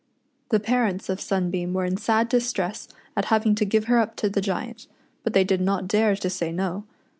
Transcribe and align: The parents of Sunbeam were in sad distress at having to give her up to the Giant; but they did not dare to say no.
The 0.49 0.59
parents 0.59 1.09
of 1.09 1.21
Sunbeam 1.21 1.73
were 1.75 1.85
in 1.85 1.95
sad 1.95 2.27
distress 2.27 2.87
at 3.15 3.25
having 3.25 3.53
to 3.53 3.65
give 3.65 3.83
her 3.85 3.99
up 3.99 4.15
to 4.15 4.29
the 4.29 4.41
Giant; 4.41 4.87
but 5.23 5.33
they 5.33 5.43
did 5.43 5.61
not 5.61 5.87
dare 5.87 6.15
to 6.15 6.27
say 6.27 6.51
no. 6.51 6.85